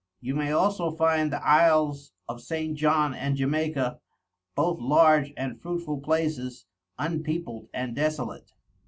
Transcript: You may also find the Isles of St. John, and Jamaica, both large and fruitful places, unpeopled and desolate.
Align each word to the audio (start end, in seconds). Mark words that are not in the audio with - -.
You 0.19 0.33
may 0.33 0.51
also 0.51 0.89
find 0.89 1.31
the 1.31 1.45
Isles 1.47 2.11
of 2.27 2.41
St. 2.41 2.75
John, 2.75 3.13
and 3.13 3.35
Jamaica, 3.35 3.99
both 4.55 4.79
large 4.79 5.31
and 5.37 5.61
fruitful 5.61 5.99
places, 5.99 6.65
unpeopled 6.97 7.67
and 7.71 7.95
desolate. 7.95 8.51